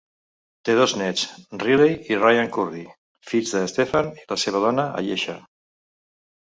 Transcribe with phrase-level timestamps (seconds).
[0.69, 1.25] Té dos néts,
[1.65, 2.83] Riley i Ryan Curry,
[3.33, 5.41] fills de Stephen i la seva dona Ayesha.